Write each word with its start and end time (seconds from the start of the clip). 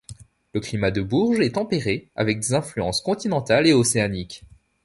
Le 0.55 0.59
climat 0.61 0.89
de 0.89 1.03
Bourges 1.03 1.41
est 1.41 1.51
tempéré 1.53 2.09
avec 2.15 2.39
des 2.39 2.55
influences 2.55 3.01
continentales 3.01 3.67
et 3.67 3.73
océaniques. 3.73 4.43